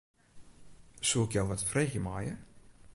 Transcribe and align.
Soe 1.07 1.25
ik 1.25 1.31
jo 1.35 1.43
wat 1.49 1.63
freegje 1.69 1.99
meie? 2.05 2.33